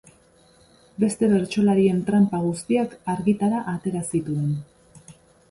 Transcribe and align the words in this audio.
Beste 1.03 1.29
bertsolarien 1.33 1.99
tranpa 2.07 2.39
guztiak 2.47 2.97
argitara 3.15 3.61
atera 3.75 4.03
zituen. 4.15 4.51